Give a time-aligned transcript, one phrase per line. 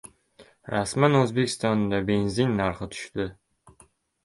[0.75, 1.17] Rasman!
[1.19, 3.31] O‘zbekistonda benzin narxi tushdi